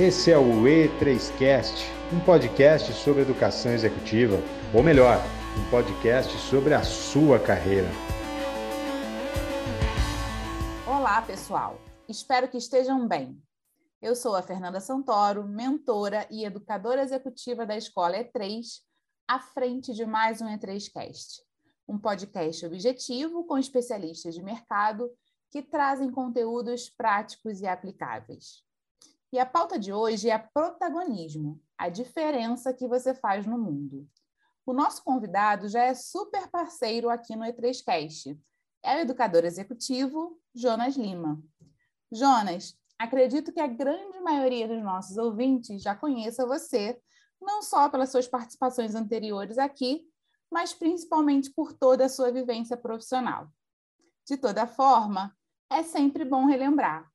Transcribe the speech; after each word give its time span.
Esse 0.00 0.30
é 0.30 0.38
o 0.38 0.62
E3Cast, 0.62 1.74
um 2.14 2.20
podcast 2.24 2.92
sobre 2.92 3.22
educação 3.22 3.72
executiva, 3.72 4.36
ou 4.72 4.80
melhor, 4.80 5.16
um 5.58 5.70
podcast 5.72 6.38
sobre 6.38 6.72
a 6.72 6.84
sua 6.84 7.40
carreira. 7.40 7.88
Olá, 10.86 11.20
pessoal. 11.22 11.80
Espero 12.08 12.46
que 12.46 12.56
estejam 12.56 13.08
bem. 13.08 13.42
Eu 14.00 14.14
sou 14.14 14.36
a 14.36 14.42
Fernanda 14.42 14.78
Santoro, 14.78 15.42
mentora 15.42 16.28
e 16.30 16.44
educadora 16.44 17.02
executiva 17.02 17.66
da 17.66 17.76
Escola 17.76 18.18
E3, 18.18 18.66
à 19.26 19.40
frente 19.40 19.92
de 19.92 20.06
mais 20.06 20.40
um 20.40 20.46
E3Cast, 20.46 21.40
um 21.88 21.98
podcast 21.98 22.64
objetivo 22.64 23.44
com 23.46 23.58
especialistas 23.58 24.36
de 24.36 24.44
mercado 24.44 25.10
que 25.50 25.60
trazem 25.60 26.08
conteúdos 26.08 26.88
práticos 26.88 27.60
e 27.60 27.66
aplicáveis. 27.66 28.67
E 29.30 29.38
a 29.38 29.44
pauta 29.44 29.78
de 29.78 29.92
hoje 29.92 30.30
é 30.30 30.38
protagonismo, 30.38 31.60
a 31.76 31.90
diferença 31.90 32.72
que 32.72 32.88
você 32.88 33.14
faz 33.14 33.46
no 33.46 33.58
mundo. 33.58 34.08
O 34.64 34.72
nosso 34.72 35.04
convidado 35.04 35.68
já 35.68 35.82
é 35.82 35.94
super 35.94 36.48
parceiro 36.48 37.10
aqui 37.10 37.36
no 37.36 37.44
E3Cast. 37.44 38.38
É 38.82 38.96
o 38.96 39.00
educador 39.00 39.44
executivo 39.44 40.40
Jonas 40.54 40.96
Lima. 40.96 41.42
Jonas, 42.10 42.74
acredito 42.98 43.52
que 43.52 43.60
a 43.60 43.66
grande 43.66 44.18
maioria 44.20 44.66
dos 44.66 44.82
nossos 44.82 45.18
ouvintes 45.18 45.82
já 45.82 45.94
conheça 45.94 46.46
você, 46.46 46.98
não 47.38 47.60
só 47.60 47.90
pelas 47.90 48.10
suas 48.10 48.26
participações 48.26 48.94
anteriores 48.94 49.58
aqui, 49.58 50.08
mas 50.50 50.72
principalmente 50.72 51.50
por 51.50 51.74
toda 51.74 52.06
a 52.06 52.08
sua 52.08 52.32
vivência 52.32 52.78
profissional. 52.78 53.52
De 54.26 54.38
toda 54.38 54.66
forma, 54.66 55.36
é 55.70 55.82
sempre 55.82 56.24
bom 56.24 56.46
relembrar. 56.46 57.10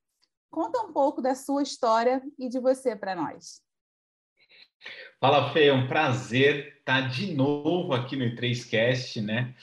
Conta 0.53 0.81
um 0.81 0.93
pouco 0.93 1.19
da 1.19 1.33
sua 1.33 1.63
história 1.63 2.21
e 2.37 2.47
de 2.47 2.59
você 2.59 2.95
para 2.95 3.15
nós. 3.15 3.59
Fala, 5.19 5.51
Fê, 5.51 5.65
é 5.65 5.73
um 5.73 5.87
prazer 5.87 6.75
estar 6.77 7.09
de 7.09 7.33
novo 7.33 7.91
aqui 7.91 8.15
no 8.15 8.23
E3Cast, 8.23 9.19
né? 9.19 9.55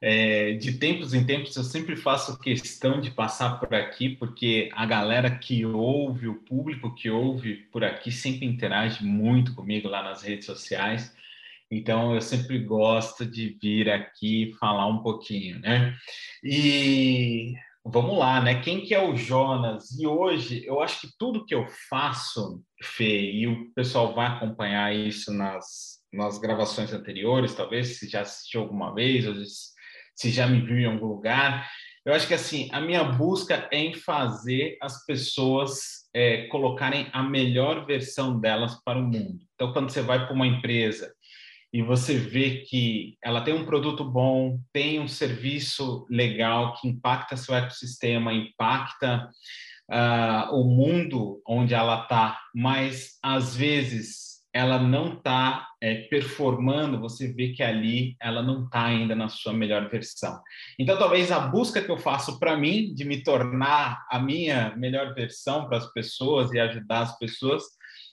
É, 0.00 0.52
de 0.52 0.78
tempos 0.78 1.12
em 1.12 1.26
tempos 1.26 1.56
eu 1.56 1.64
sempre 1.64 1.96
faço 1.96 2.38
questão 2.38 3.00
de 3.00 3.10
passar 3.10 3.58
por 3.58 3.74
aqui, 3.74 4.10
porque 4.10 4.70
a 4.74 4.86
galera 4.86 5.28
que 5.28 5.66
ouve, 5.66 6.28
o 6.28 6.36
público 6.36 6.94
que 6.94 7.10
ouve 7.10 7.56
por 7.72 7.82
aqui 7.82 8.12
sempre 8.12 8.46
interage 8.46 9.04
muito 9.04 9.56
comigo 9.56 9.88
lá 9.88 10.04
nas 10.04 10.22
redes 10.22 10.46
sociais. 10.46 11.12
Então 11.68 12.14
eu 12.14 12.20
sempre 12.20 12.60
gosto 12.60 13.26
de 13.26 13.58
vir 13.60 13.90
aqui 13.90 14.54
falar 14.60 14.86
um 14.86 15.02
pouquinho, 15.02 15.58
né? 15.58 15.96
E 16.44 17.56
Vamos 17.90 18.18
lá, 18.18 18.42
né? 18.42 18.60
Quem 18.60 18.84
que 18.84 18.94
é 18.94 19.02
o 19.02 19.16
Jonas? 19.16 19.98
E 19.98 20.06
hoje 20.06 20.62
eu 20.66 20.80
acho 20.82 21.00
que 21.00 21.08
tudo 21.18 21.46
que 21.46 21.54
eu 21.54 21.66
faço, 21.88 22.62
Fê, 22.82 23.32
e 23.32 23.46
o 23.46 23.72
pessoal 23.72 24.14
vai 24.14 24.26
acompanhar 24.26 24.94
isso 24.94 25.32
nas, 25.32 25.98
nas 26.12 26.38
gravações 26.38 26.92
anteriores, 26.92 27.54
talvez 27.54 27.98
se 27.98 28.06
já 28.06 28.20
assistiu 28.20 28.60
alguma 28.60 28.94
vez, 28.94 29.26
ou 29.26 29.34
se 30.14 30.30
já 30.30 30.46
me 30.46 30.60
viu 30.60 30.76
em 30.76 30.84
algum 30.84 31.06
lugar. 31.06 31.66
Eu 32.04 32.12
acho 32.12 32.28
que 32.28 32.34
assim, 32.34 32.68
a 32.72 32.80
minha 32.80 33.04
busca 33.04 33.66
é 33.72 33.78
em 33.78 33.94
fazer 33.94 34.76
as 34.82 35.06
pessoas 35.06 36.08
é, 36.14 36.46
colocarem 36.48 37.08
a 37.12 37.22
melhor 37.22 37.86
versão 37.86 38.38
delas 38.38 38.82
para 38.84 38.98
o 38.98 39.02
mundo. 39.02 39.38
Então, 39.54 39.72
quando 39.72 39.90
você 39.90 40.02
vai 40.02 40.26
para 40.26 40.34
uma 40.34 40.46
empresa 40.46 41.10
e 41.72 41.82
você 41.82 42.16
vê 42.16 42.62
que 42.68 43.16
ela 43.22 43.42
tem 43.42 43.54
um 43.54 43.66
produto 43.66 44.04
bom, 44.04 44.58
tem 44.72 45.00
um 45.00 45.08
serviço 45.08 46.06
legal 46.08 46.74
que 46.74 46.88
impacta 46.88 47.36
seu 47.36 47.54
ecossistema, 47.54 48.32
impacta 48.32 49.28
uh, 49.90 50.54
o 50.54 50.64
mundo 50.64 51.42
onde 51.46 51.74
ela 51.74 52.02
está, 52.02 52.40
mas 52.54 53.18
às 53.22 53.54
vezes 53.54 54.28
ela 54.52 54.78
não 54.78 55.12
está 55.12 55.68
é, 55.80 56.02
performando, 56.08 56.98
você 56.98 57.32
vê 57.32 57.50
que 57.50 57.62
ali 57.62 58.16
ela 58.20 58.42
não 58.42 58.64
está 58.64 58.86
ainda 58.86 59.14
na 59.14 59.28
sua 59.28 59.52
melhor 59.52 59.88
versão. 59.90 60.40
Então, 60.78 60.98
talvez 60.98 61.30
a 61.30 61.38
busca 61.38 61.82
que 61.82 61.90
eu 61.90 61.98
faço 61.98 62.38
para 62.40 62.56
mim 62.56 62.92
de 62.94 63.04
me 63.04 63.22
tornar 63.22 64.04
a 64.10 64.18
minha 64.18 64.74
melhor 64.76 65.14
versão 65.14 65.68
para 65.68 65.78
as 65.78 65.92
pessoas 65.92 66.50
e 66.52 66.58
ajudar 66.58 67.00
as 67.00 67.18
pessoas 67.18 67.62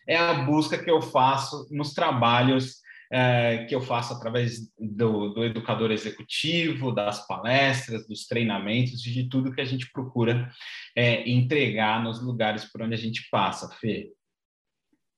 é 0.08 0.18
a 0.18 0.34
busca 0.34 0.78
que 0.78 0.92
eu 0.92 1.02
faço 1.02 1.68
nos 1.72 1.94
trabalhos 1.94 2.85
é, 3.12 3.66
que 3.66 3.76
eu 3.76 3.82
faço 3.82 4.14
através 4.14 4.72
do, 4.78 5.30
do, 5.30 5.44
educador 5.44 5.92
executivo, 5.92 6.92
das 6.92 7.26
palestras, 7.28 8.08
dos 8.08 8.26
treinamentos 8.26 9.06
e 9.06 9.12
de 9.12 9.30
tudo 9.30 9.54
que 9.54 9.62
a 9.62 9.66
gente 9.66 9.92
procura 9.92 10.50
é, 10.96 11.28
entregar 11.30 12.04
nos 12.04 12.22
lugares 12.22 12.66
por 12.66 12.82
onde 12.82 12.94
a 12.94 12.98
gente 12.98 13.28
passa, 13.30 13.70
Fê. 13.76 14.12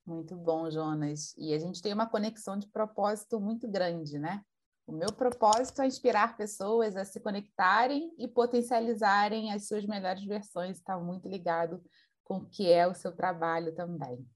Muito 0.06 0.34
bom, 0.36 0.70
Jonas. 0.70 1.34
E 1.36 1.52
a 1.52 1.58
gente 1.58 1.82
tem 1.82 1.92
uma 1.92 2.08
conexão 2.08 2.58
de 2.58 2.66
propósito 2.68 3.38
muito 3.38 3.68
grande, 3.68 4.18
né? 4.18 4.42
O 4.86 4.92
meu 4.92 5.12
propósito 5.12 5.82
é 5.82 5.86
inspirar 5.86 6.34
pessoas 6.34 6.96
a 6.96 7.04
se 7.04 7.20
conectarem 7.20 8.10
e 8.16 8.26
potencializarem 8.26 9.52
as 9.52 9.68
suas 9.68 9.84
melhores 9.84 10.24
versões. 10.24 10.78
Está 10.78 10.98
muito 10.98 11.28
ligado 11.28 11.84
com 12.24 12.38
o 12.38 12.46
que 12.46 12.72
é 12.72 12.86
o 12.86 12.94
seu 12.94 13.12
trabalho 13.12 13.74
também. 13.74 14.26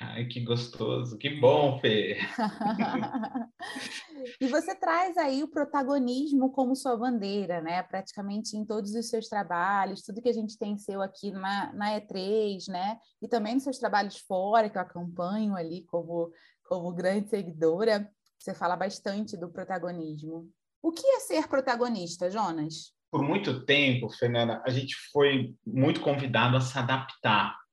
Ai, 0.00 0.26
que 0.26 0.40
gostoso, 0.40 1.16
que 1.16 1.30
bom, 1.30 1.78
Fê. 1.78 2.18
e 4.40 4.48
você 4.48 4.74
traz 4.74 5.16
aí 5.16 5.42
o 5.42 5.48
protagonismo 5.48 6.50
como 6.50 6.74
sua 6.74 6.96
bandeira, 6.96 7.60
né? 7.60 7.80
Praticamente 7.84 8.56
em 8.56 8.64
todos 8.64 8.92
os 8.92 9.08
seus 9.08 9.28
trabalhos, 9.28 10.02
tudo 10.02 10.20
que 10.20 10.28
a 10.28 10.32
gente 10.32 10.58
tem 10.58 10.76
seu 10.76 11.00
aqui 11.00 11.30
na, 11.30 11.72
na 11.72 12.00
E3, 12.00 12.66
né? 12.68 12.98
E 13.22 13.28
também 13.28 13.54
nos 13.54 13.62
seus 13.62 13.78
trabalhos 13.78 14.18
fora, 14.18 14.68
que 14.68 14.76
eu 14.76 14.82
acompanho 14.82 15.54
ali 15.54 15.84
como, 15.84 16.32
como 16.64 16.92
grande 16.92 17.30
seguidora, 17.30 18.10
você 18.36 18.52
fala 18.52 18.76
bastante 18.76 19.36
do 19.36 19.48
protagonismo. 19.48 20.50
O 20.82 20.90
que 20.90 21.06
é 21.06 21.20
ser 21.20 21.46
protagonista, 21.46 22.28
Jonas? 22.28 22.92
Por 23.12 23.22
muito 23.22 23.64
tempo, 23.64 24.10
Fernanda, 24.10 24.60
a 24.66 24.70
gente 24.70 24.96
foi 25.12 25.54
muito 25.64 26.00
convidado 26.00 26.56
a 26.56 26.60
se 26.60 26.76
adaptar 26.76 27.63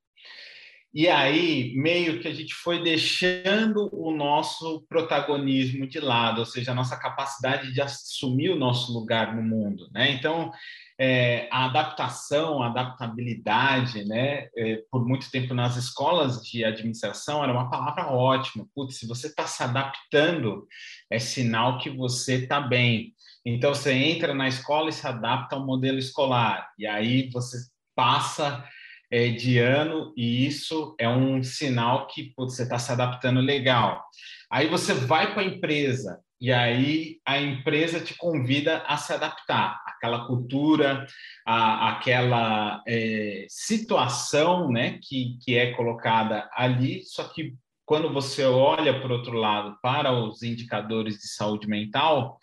e 0.93 1.07
aí, 1.07 1.73
meio 1.75 2.19
que 2.19 2.27
a 2.27 2.33
gente 2.33 2.53
foi 2.53 2.83
deixando 2.83 3.89
o 3.93 4.11
nosso 4.11 4.85
protagonismo 4.89 5.87
de 5.87 6.01
lado, 6.01 6.39
ou 6.39 6.45
seja, 6.45 6.71
a 6.71 6.75
nossa 6.75 6.99
capacidade 6.99 7.71
de 7.71 7.81
assumir 7.81 8.49
o 8.49 8.59
nosso 8.59 8.91
lugar 8.91 9.33
no 9.33 9.41
mundo, 9.41 9.89
né? 9.93 10.11
Então, 10.11 10.51
é, 10.99 11.47
a 11.49 11.65
adaptação, 11.65 12.61
a 12.61 12.67
adaptabilidade, 12.67 14.03
né? 14.03 14.49
É, 14.57 14.83
por 14.91 15.07
muito 15.07 15.31
tempo 15.31 15.53
nas 15.53 15.77
escolas 15.77 16.41
de 16.43 16.65
administração 16.65 17.41
era 17.41 17.53
uma 17.53 17.69
palavra 17.69 18.07
ótima. 18.07 18.67
Putz, 18.75 18.97
se 18.97 19.07
você 19.07 19.27
está 19.27 19.47
se 19.47 19.63
adaptando, 19.63 20.67
é 21.09 21.19
sinal 21.19 21.77
que 21.77 21.89
você 21.89 22.43
está 22.43 22.59
bem. 22.59 23.13
Então, 23.45 23.73
você 23.73 23.93
entra 23.93 24.33
na 24.33 24.49
escola 24.49 24.89
e 24.89 24.93
se 24.93 25.07
adapta 25.07 25.55
ao 25.55 25.65
modelo 25.65 25.97
escolar, 25.97 26.69
e 26.77 26.85
aí 26.85 27.29
você 27.31 27.57
passa 27.95 28.63
é, 29.11 29.29
de 29.29 29.59
ano 29.59 30.13
e 30.15 30.47
isso 30.47 30.95
é 30.97 31.07
um 31.07 31.43
sinal 31.43 32.07
que 32.07 32.33
você 32.35 32.63
está 32.63 32.79
se 32.79 32.91
adaptando 32.91 33.41
legal. 33.41 34.01
Aí 34.49 34.67
você 34.67 34.93
vai 34.93 35.33
para 35.33 35.41
a 35.41 35.45
empresa 35.45 36.19
e 36.39 36.51
aí 36.51 37.19
a 37.25 37.39
empresa 37.39 37.99
te 37.99 38.15
convida 38.17 38.83
a 38.87 38.97
se 38.97 39.13
adaptar 39.13 39.79
àquela 39.85 40.25
cultura, 40.25 41.05
à, 41.45 41.91
àquela 41.91 42.81
é, 42.87 43.45
situação 43.47 44.69
né, 44.69 44.99
que, 45.03 45.37
que 45.43 45.55
é 45.55 45.73
colocada 45.73 46.49
ali, 46.55 47.03
só 47.05 47.25
que 47.25 47.53
quando 47.85 48.11
você 48.11 48.45
olha, 48.45 49.01
por 49.01 49.11
outro 49.11 49.33
lado, 49.33 49.77
para 49.81 50.13
os 50.13 50.41
indicadores 50.41 51.15
de 51.15 51.27
saúde 51.27 51.67
mental, 51.67 52.39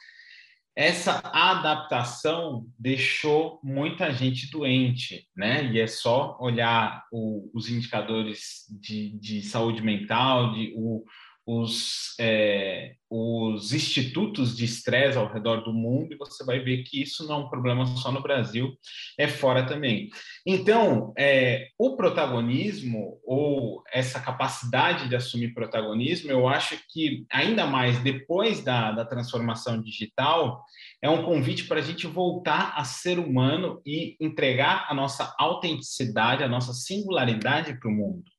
essa 0.79 1.21
adaptação 1.25 2.65
deixou 2.79 3.59
muita 3.65 4.13
gente 4.13 4.49
doente, 4.49 5.27
né? 5.37 5.65
E 5.73 5.81
é 5.81 5.89
só 5.89 6.39
olhar 6.39 7.05
o, 7.11 7.51
os 7.53 7.69
indicadores 7.69 8.65
de, 8.81 9.11
de, 9.19 9.43
saúde 9.43 9.83
mental, 9.83 10.53
de, 10.53 10.73
o, 10.77 11.05
os, 11.51 12.15
é, 12.21 12.93
os 13.09 13.73
institutos 13.73 14.55
de 14.55 14.67
estresse 14.67 15.17
ao 15.17 15.33
redor 15.33 15.63
do 15.63 15.73
mundo 15.73 16.13
e 16.13 16.19
você 16.19 16.45
vai 16.45 16.61
ver 16.61 16.83
que 16.83 17.01
isso 17.01 17.27
não 17.27 17.37
é 17.37 17.39
um 17.39 17.49
problema 17.49 17.87
só 17.87 18.13
no 18.13 18.23
Brasil, 18.23 18.77
é 19.17 19.27
fora 19.27 19.65
também. 19.65 20.11
Então, 20.47 21.15
é, 21.17 21.69
o 21.79 21.97
protagonismo 21.97 23.19
ou 23.25 23.83
essa 23.91 24.21
capacidade 24.21 25.09
de 25.09 25.17
assumir 25.17 25.55
protagonismo, 25.55 26.31
eu 26.31 26.47
acho 26.47 26.79
que 26.91 27.25
ainda 27.33 27.65
mais 27.65 27.99
depois 28.01 28.63
da, 28.63 28.93
da 28.93 29.07
transformação 29.07 29.81
digital, 29.81 30.63
é 31.01 31.09
um 31.09 31.25
convite 31.25 31.65
para 31.65 31.79
a 31.79 31.83
gente 31.83 32.07
voltar 32.07 32.75
a 32.77 32.85
ser 32.85 33.19
humano 33.19 33.81
e 33.87 34.19
entregar 34.21 34.87
a 34.87 34.93
nossa 34.93 35.35
autenticidade, 35.39 36.45
a 36.45 36.49
nossa 36.49 36.75
singularidade 36.75 37.73
para 37.81 37.89
o 37.89 37.93
mundo. 37.93 38.38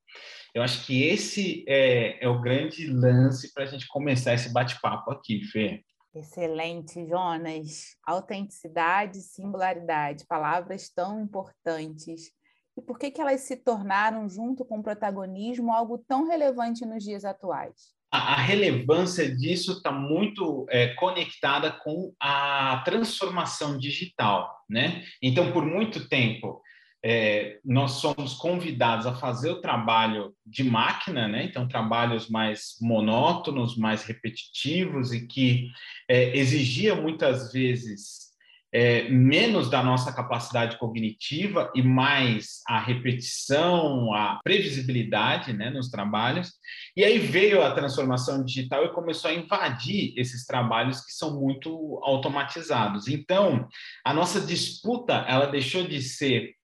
Eu 0.54 0.64
acho 0.64 0.86
que 0.86 1.04
esse 1.04 1.64
é, 1.68 2.24
é 2.24 2.28
o 2.28 2.42
grande 2.42 2.88
lance 2.88 3.54
para 3.54 3.64
a 3.64 3.68
gente 3.68 3.88
começar 3.88 4.34
esse 4.34 4.52
bate-papo 4.52 5.12
aqui, 5.12 5.44
Fê. 5.44 5.84
Excelente, 6.14 7.08
Jonas. 7.08 7.96
Autenticidade, 8.06 9.22
singularidade, 9.22 10.26
palavras 10.28 10.90
tão 10.90 11.22
importantes. 11.22 12.32
e 12.76 12.82
por 12.82 12.98
que, 12.98 13.12
que 13.12 13.22
elas 13.22 13.42
se 13.42 13.58
tornaram, 13.58 14.28
junto 14.28 14.66
com 14.66 14.80
o 14.80 14.84
protagonismo, 14.84 15.72
algo 15.72 15.98
tão 15.98 16.28
relevante 16.28 16.86
nos 16.86 17.04
dias 17.04 17.26
atuais? 17.26 17.94
A, 18.12 18.34
a 18.34 18.36
relevância 18.38 19.30
disso 19.36 19.74
está 19.74 19.92
muito 19.92 20.66
é, 20.70 20.96
conectada 20.96 21.72
com 21.72 22.12
a 22.20 22.82
transformação 22.84 23.78
digital, 23.78 24.64
né? 24.68 25.04
Então, 25.22 25.52
por 25.52 25.64
muito 25.64 26.10
tempo, 26.10 26.62
é, 27.04 27.60
nós 27.64 27.94
somos 27.94 28.34
convidados 28.34 29.06
a 29.06 29.16
fazer 29.16 29.52
o 29.52 29.62
trabalho 29.62 30.34
de 30.46 30.64
máquina, 30.64 31.28
né? 31.28 31.46
Então, 31.46 31.68
trabalhos 31.68 32.30
mais 32.30 32.76
monótonos, 32.82 33.78
mais 33.78 34.04
repetitivos 34.04 35.14
e 35.14 35.26
que 35.26 35.70
é, 36.10 36.38
exigia 36.38 36.96
muitas 36.96 37.54
vezes 37.54 38.30
é, 38.72 39.10
menos 39.10 39.70
da 39.70 39.82
nossa 39.82 40.14
capacidade 40.14 40.78
cognitiva 40.78 41.72
e 41.74 41.82
mais 41.82 42.62
a 42.68 42.80
repetição, 42.80 44.14
a 44.14 44.40
previsibilidade 44.44 45.54
né, 45.54 45.70
nos 45.70 45.90
trabalhos. 45.90 46.52
E 46.96 47.04
aí 47.04 47.18
veio 47.18 47.64
a 47.64 47.72
transformação 47.72 48.44
digital 48.44 48.86
e 48.86 48.94
começou 48.94 49.32
a 49.32 49.34
invadir 49.34 50.14
esses 50.18 50.46
trabalhos 50.46 51.02
que 51.04 51.12
são 51.14 51.40
muito 51.40 52.00
automatizados. 52.04 53.08
Então, 53.08 53.68
a 54.06 54.14
nossa 54.14 54.40
disputa 54.42 55.26
ela 55.28 55.48
deixou 55.48 55.88
de 55.88 56.02
ser 56.02 56.59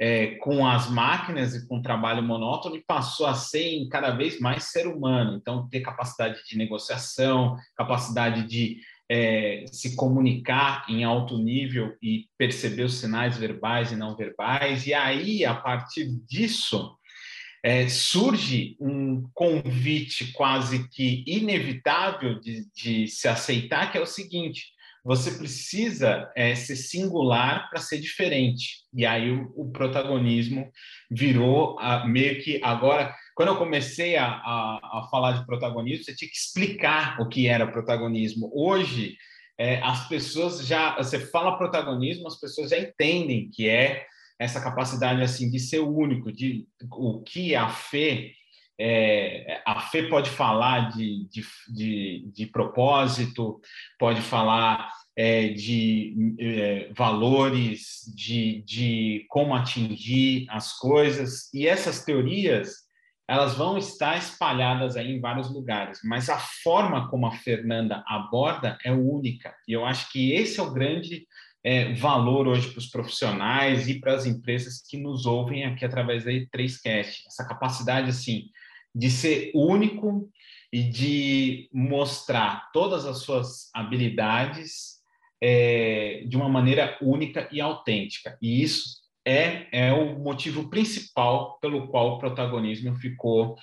é, 0.00 0.36
com 0.36 0.66
as 0.66 0.88
máquinas 0.88 1.54
e 1.54 1.68
com 1.68 1.78
o 1.78 1.82
trabalho 1.82 2.22
monótono 2.22 2.74
e 2.74 2.82
passou 2.82 3.26
a 3.26 3.34
ser 3.34 3.86
cada 3.90 4.10
vez 4.12 4.40
mais 4.40 4.64
ser 4.64 4.86
humano. 4.86 5.36
Então, 5.36 5.68
ter 5.68 5.80
capacidade 5.80 6.40
de 6.48 6.56
negociação, 6.56 7.54
capacidade 7.76 8.48
de 8.48 8.78
é, 9.10 9.66
se 9.70 9.94
comunicar 9.96 10.86
em 10.88 11.04
alto 11.04 11.36
nível 11.36 11.94
e 12.00 12.24
perceber 12.38 12.84
os 12.84 12.94
sinais 12.94 13.36
verbais 13.36 13.92
e 13.92 13.96
não 13.96 14.16
verbais. 14.16 14.86
E 14.86 14.94
aí, 14.94 15.44
a 15.44 15.54
partir 15.54 16.08
disso, 16.26 16.96
é, 17.62 17.86
surge 17.86 18.76
um 18.80 19.28
convite 19.34 20.32
quase 20.32 20.88
que 20.88 21.22
inevitável 21.26 22.40
de, 22.40 22.64
de 22.74 23.06
se 23.06 23.28
aceitar, 23.28 23.92
que 23.92 23.98
é 23.98 24.00
o 24.00 24.06
seguinte: 24.06 24.68
você 25.04 25.32
precisa 25.32 26.30
é, 26.36 26.54
ser 26.54 26.76
singular 26.76 27.68
para 27.70 27.80
ser 27.80 27.98
diferente. 27.98 28.84
E 28.92 29.06
aí 29.06 29.30
o, 29.30 29.52
o 29.56 29.70
protagonismo 29.70 30.70
virou 31.10 31.78
a, 31.78 32.06
meio 32.06 32.42
que 32.42 32.60
agora. 32.62 33.14
Quando 33.34 33.48
eu 33.48 33.56
comecei 33.56 34.16
a, 34.16 34.26
a, 34.26 34.80
a, 34.82 35.08
falar 35.10 35.32
de 35.32 35.46
protagonismo, 35.46 36.04
você 36.04 36.14
tinha 36.14 36.30
que 36.30 36.36
explicar 36.36 37.20
o 37.20 37.28
que 37.28 37.46
era 37.46 37.70
protagonismo. 37.70 38.50
Hoje, 38.54 39.16
é, 39.58 39.80
as 39.82 40.06
pessoas 40.08 40.66
já. 40.66 40.96
Você 40.96 41.18
fala 41.18 41.56
protagonismo, 41.56 42.26
as 42.26 42.38
pessoas 42.38 42.70
já 42.70 42.78
entendem 42.78 43.48
que 43.50 43.68
é 43.68 44.04
essa 44.38 44.60
capacidade 44.60 45.22
assim 45.22 45.50
de 45.50 45.58
ser 45.58 45.80
único, 45.80 46.32
de 46.32 46.66
o 46.92 47.22
que 47.22 47.54
a 47.54 47.68
fé 47.68 48.32
é, 48.82 49.60
a 49.66 49.78
fé 49.78 50.04
pode 50.04 50.30
falar 50.30 50.88
de, 50.88 51.28
de, 51.28 51.44
de, 51.68 52.30
de 52.34 52.46
propósito, 52.46 53.60
pode 53.98 54.22
falar 54.22 54.90
é, 55.14 55.48
de 55.48 56.34
é, 56.40 56.90
valores, 56.96 58.10
de, 58.16 58.62
de 58.62 59.26
como 59.28 59.54
atingir 59.54 60.46
as 60.48 60.72
coisas, 60.78 61.52
e 61.52 61.68
essas 61.68 62.06
teorias 62.06 62.88
elas 63.28 63.54
vão 63.54 63.78
estar 63.78 64.16
espalhadas 64.16 64.96
aí 64.96 65.12
em 65.12 65.20
vários 65.20 65.52
lugares, 65.52 66.00
mas 66.02 66.28
a 66.30 66.38
forma 66.38 67.08
como 67.10 67.26
a 67.26 67.32
Fernanda 67.32 68.02
aborda 68.06 68.78
é 68.82 68.90
única, 68.90 69.54
e 69.68 69.72
eu 69.74 69.84
acho 69.84 70.10
que 70.10 70.32
esse 70.32 70.58
é 70.58 70.62
o 70.62 70.72
grande 70.72 71.26
é, 71.62 71.92
valor 71.94 72.48
hoje 72.48 72.70
para 72.70 72.78
os 72.78 72.88
profissionais 72.88 73.88
e 73.88 74.00
para 74.00 74.14
as 74.14 74.24
empresas 74.24 74.82
que 74.88 74.96
nos 74.96 75.26
ouvem 75.26 75.66
aqui 75.66 75.84
através 75.84 76.24
da 76.24 76.30
E3Cast, 76.30 77.26
essa 77.26 77.46
capacidade, 77.46 78.08
assim, 78.08 78.48
de 78.94 79.10
ser 79.10 79.50
único 79.54 80.30
e 80.72 80.82
de 80.82 81.68
mostrar 81.72 82.70
todas 82.72 83.04
as 83.04 83.18
suas 83.18 83.70
habilidades 83.74 85.00
é, 85.42 86.22
de 86.26 86.36
uma 86.36 86.48
maneira 86.48 86.96
única 87.00 87.48
e 87.50 87.60
autêntica. 87.60 88.36
E 88.40 88.62
isso 88.62 89.00
é, 89.24 89.66
é 89.72 89.92
o 89.92 90.18
motivo 90.18 90.68
principal 90.68 91.58
pelo 91.60 91.88
qual 91.88 92.14
o 92.14 92.18
protagonismo 92.18 92.94
ficou 92.96 93.56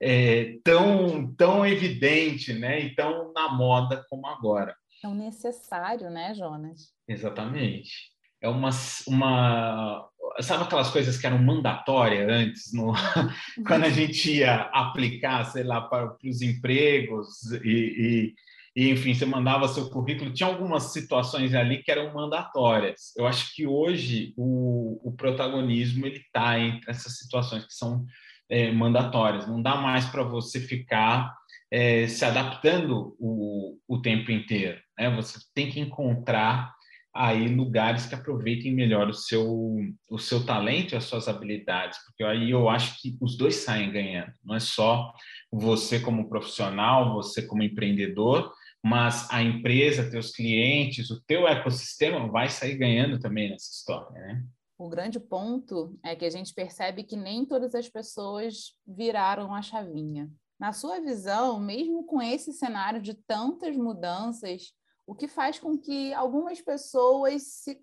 é, 0.00 0.58
tão, 0.64 1.34
tão 1.34 1.66
evidente 1.66 2.52
né, 2.52 2.80
e 2.80 2.94
tão 2.94 3.32
na 3.32 3.48
moda 3.52 4.04
como 4.08 4.26
agora. 4.26 4.74
Tão 5.00 5.14
necessário, 5.14 6.10
né, 6.10 6.34
Jonas? 6.34 6.92
Exatamente. 7.08 8.12
É 8.40 8.48
uma, 8.48 8.70
uma, 9.06 10.08
sabe 10.40 10.64
aquelas 10.64 10.90
coisas 10.90 11.18
que 11.18 11.26
eram 11.26 11.38
mandatórias 11.38 12.28
antes, 12.28 12.72
no, 12.72 12.92
quando 13.66 13.84
a 13.84 13.90
gente 13.90 14.32
ia 14.32 14.62
aplicar, 14.72 15.44
sei 15.44 15.64
lá, 15.64 15.80
para, 15.80 16.16
os 16.24 16.42
empregos 16.42 17.50
e, 17.64 18.34
e, 18.76 18.84
e, 18.84 18.90
enfim, 18.90 19.14
você 19.14 19.26
mandava 19.26 19.68
seu 19.68 19.90
currículo, 19.90 20.32
tinha 20.32 20.48
algumas 20.48 20.92
situações 20.92 21.54
ali 21.54 21.82
que 21.82 21.90
eram 21.90 22.14
mandatórias. 22.14 23.12
Eu 23.16 23.26
acho 23.26 23.54
que 23.54 23.66
hoje 23.66 24.32
o, 24.36 25.00
o 25.08 25.12
protagonismo 25.12 26.06
ele 26.06 26.18
está 26.18 26.58
entre 26.58 26.90
essas 26.90 27.18
situações 27.18 27.66
que 27.66 27.74
são 27.74 28.04
é, 28.48 28.70
mandatórias. 28.70 29.46
Não 29.46 29.60
dá 29.60 29.76
mais 29.76 30.06
para 30.06 30.22
você 30.22 30.60
ficar 30.60 31.34
é, 31.70 32.06
se 32.06 32.24
adaptando 32.24 33.16
o, 33.18 33.78
o 33.88 34.00
tempo 34.00 34.30
inteiro. 34.30 34.78
Né? 34.98 35.10
Você 35.16 35.38
tem 35.54 35.70
que 35.70 35.80
encontrar 35.80 36.74
aí 37.14 37.48
lugares 37.48 38.06
que 38.06 38.14
aproveitem 38.14 38.72
melhor 38.72 39.08
o 39.08 39.14
seu, 39.14 39.76
o 40.10 40.18
seu 40.18 40.44
talento 40.46 40.92
e 40.92 40.96
as 40.96 41.04
suas 41.04 41.28
habilidades, 41.28 41.98
porque 42.04 42.24
aí 42.24 42.50
eu 42.50 42.68
acho 42.68 43.00
que 43.00 43.16
os 43.20 43.36
dois 43.36 43.56
saem 43.56 43.92
ganhando. 43.92 44.32
Não 44.42 44.54
é 44.54 44.60
só 44.60 45.12
você 45.50 46.00
como 46.00 46.28
profissional, 46.28 47.14
você 47.14 47.42
como 47.46 47.62
empreendedor, 47.62 48.52
mas 48.82 49.28
a 49.30 49.42
empresa, 49.42 50.10
teus 50.10 50.32
clientes, 50.32 51.10
o 51.10 51.20
teu 51.22 51.46
ecossistema 51.46 52.26
vai 52.28 52.48
sair 52.48 52.76
ganhando 52.76 53.20
também 53.20 53.50
nessa 53.50 53.70
história, 53.70 54.10
né? 54.20 54.44
O 54.78 54.88
grande 54.88 55.20
ponto 55.20 55.96
é 56.02 56.16
que 56.16 56.24
a 56.24 56.30
gente 56.30 56.52
percebe 56.52 57.04
que 57.04 57.14
nem 57.14 57.46
todas 57.46 57.72
as 57.72 57.88
pessoas 57.88 58.74
viraram 58.84 59.54
a 59.54 59.62
chavinha. 59.62 60.28
Na 60.58 60.72
sua 60.72 61.00
visão, 61.00 61.60
mesmo 61.60 62.04
com 62.04 62.20
esse 62.20 62.52
cenário 62.52 63.00
de 63.00 63.14
tantas 63.14 63.76
mudanças, 63.76 64.72
o 65.06 65.14
que 65.14 65.28
faz 65.28 65.58
com 65.58 65.76
que 65.76 66.12
algumas 66.14 66.60
pessoas 66.60 67.42
se 67.42 67.80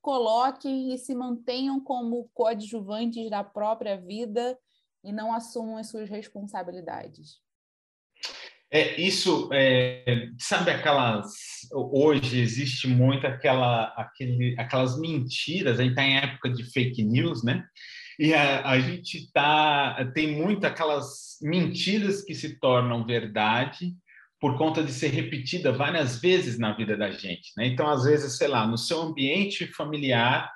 coloquem 0.00 0.92
e 0.94 0.98
se 0.98 1.14
mantenham 1.14 1.80
como 1.80 2.28
coadjuvantes 2.34 3.30
da 3.30 3.42
própria 3.42 3.96
vida 3.96 4.58
e 5.02 5.12
não 5.12 5.32
assumam 5.32 5.76
as 5.76 5.88
suas 5.88 6.08
responsabilidades. 6.08 7.42
É, 8.70 9.00
isso, 9.00 9.48
é, 9.52 10.28
sabe 10.38 10.70
aquelas. 10.70 11.32
Hoje 11.72 12.40
existe 12.40 12.88
muito 12.88 13.26
aquela, 13.26 13.84
aquele, 13.96 14.56
aquelas 14.58 14.98
mentiras, 14.98 15.78
a 15.78 15.82
gente 15.82 15.92
está 15.92 16.02
em 16.02 16.16
época 16.16 16.50
de 16.50 16.64
fake 16.64 17.04
news, 17.04 17.44
né? 17.44 17.64
E 18.18 18.34
a, 18.34 18.68
a 18.68 18.80
gente 18.80 19.30
tá, 19.32 20.10
tem 20.12 20.36
muito 20.36 20.66
aquelas 20.66 21.38
mentiras 21.40 22.22
que 22.22 22.34
se 22.34 22.58
tornam 22.58 23.06
verdade 23.06 23.94
por 24.44 24.58
conta 24.58 24.84
de 24.84 24.92
ser 24.92 25.08
repetida 25.08 25.72
várias 25.72 26.20
vezes 26.20 26.58
na 26.58 26.76
vida 26.76 26.94
da 26.98 27.10
gente. 27.10 27.50
Né? 27.56 27.66
Então, 27.68 27.88
às 27.88 28.04
vezes, 28.04 28.36
sei 28.36 28.46
lá, 28.46 28.66
no 28.66 28.76
seu 28.76 29.00
ambiente 29.00 29.66
familiar, 29.68 30.52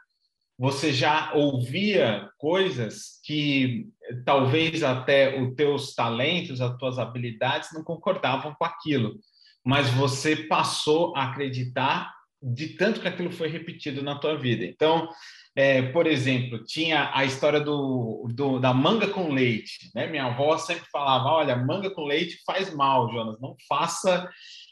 você 0.59 0.93
já 0.93 1.33
ouvia 1.33 2.29
coisas 2.37 3.19
que 3.25 3.87
talvez 4.27 4.83
até 4.83 5.41
os 5.41 5.55
teus 5.55 5.95
talentos, 5.95 6.61
as 6.61 6.77
tuas 6.77 6.99
habilidades 6.99 7.71
não 7.73 7.83
concordavam 7.83 8.55
com 8.59 8.65
aquilo, 8.67 9.19
mas 9.65 9.89
você 9.89 10.37
passou 10.37 11.17
a 11.17 11.31
acreditar 11.31 12.13
de 12.43 12.77
tanto 12.77 13.01
que 13.01 13.09
aquilo 13.09 13.33
foi 13.33 13.49
repetido 13.49 14.03
na 14.03 14.19
tua 14.19 14.37
vida. 14.37 14.67
Então, 14.67 15.09
é, 15.59 15.83
por 15.83 16.07
exemplo, 16.07 16.65
tinha 16.65 17.11
a 17.13 17.25
história 17.25 17.59
do, 17.59 18.29
do, 18.33 18.61
da 18.61 18.73
manga 18.73 19.09
com 19.09 19.33
leite. 19.33 19.91
Né? 19.93 20.07
Minha 20.07 20.27
avó 20.27 20.57
sempre 20.57 20.85
falava: 20.89 21.31
olha, 21.31 21.57
manga 21.57 21.91
com 21.91 22.05
leite 22.05 22.41
faz 22.47 22.73
mal, 22.73 23.11
Jonas, 23.11 23.41
não 23.41 23.57
faça 23.69 24.31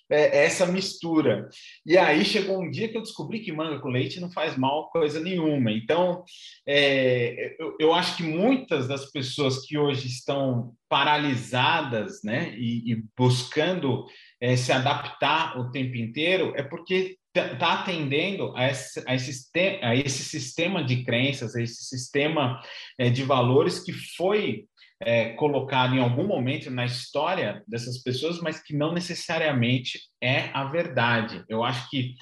é, 0.08 0.44
essa 0.44 0.64
mistura. 0.64 1.48
E 1.84 1.98
aí 1.98 2.24
chegou 2.24 2.62
um 2.62 2.70
dia 2.70 2.88
que 2.88 2.96
eu 2.96 3.02
descobri 3.02 3.40
que 3.40 3.50
manga 3.50 3.80
com 3.80 3.88
leite 3.88 4.20
não 4.20 4.30
faz 4.30 4.56
mal 4.56 4.88
coisa 4.90 5.18
nenhuma. 5.18 5.72
Então, 5.72 6.22
é, 6.64 7.56
eu, 7.58 7.76
eu, 7.80 7.92
acho 7.92 8.18
que 8.18 8.22
muitas 8.22 8.86
das 8.86 9.10
pessoas 9.10 9.66
que 9.66 9.76
hoje 9.76 10.06
estão 10.06 10.72
paralisadas 10.88 12.22
né, 12.22 12.54
e, 12.56 12.92
e 12.92 13.02
buscando 13.18 14.06
é, 14.40 14.54
se 14.54 14.70
adaptar 14.70 15.58
o 15.58 15.72
tempo 15.72 15.96
inteiro 15.96 16.52
é 16.54 16.62
porque 16.62 17.16
está 17.38 17.74
atendendo 17.80 18.56
a 18.56 18.68
esse, 18.68 19.02
a, 19.06 19.14
esse, 19.14 19.50
a 19.82 19.94
esse, 19.94 20.24
sistema 20.24 20.84
de 20.84 21.04
crenças, 21.04 21.54
a 21.54 21.62
esse 21.62 21.84
sistema 21.84 22.60
é, 22.98 23.10
de 23.10 23.22
valores 23.22 23.78
que 23.78 23.92
foi 23.92 24.64
é, 25.00 25.30
colocado 25.34 25.94
em 25.94 26.00
algum 26.00 26.26
momento 26.26 26.70
na 26.70 26.84
história 26.84 27.62
dessas 27.68 28.02
pessoas, 28.02 28.40
mas 28.40 28.62
que 28.62 28.74
não 28.74 28.92
necessariamente 28.92 30.00
é 30.22 30.50
a 30.54 30.64
verdade. 30.64 31.44
Eu 31.48 31.62
acho 31.62 31.88
que 31.90 32.14